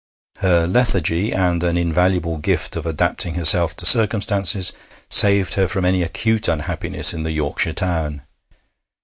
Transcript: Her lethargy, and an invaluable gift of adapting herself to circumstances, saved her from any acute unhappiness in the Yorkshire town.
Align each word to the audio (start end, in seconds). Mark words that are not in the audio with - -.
Her 0.39 0.65
lethargy, 0.65 1.31
and 1.31 1.63
an 1.63 1.77
invaluable 1.77 2.37
gift 2.37 2.75
of 2.75 2.87
adapting 2.87 3.35
herself 3.35 3.75
to 3.75 3.85
circumstances, 3.85 4.73
saved 5.11 5.53
her 5.53 5.67
from 5.67 5.85
any 5.85 6.01
acute 6.01 6.47
unhappiness 6.47 7.13
in 7.13 7.21
the 7.21 7.29
Yorkshire 7.33 7.73
town. 7.73 8.23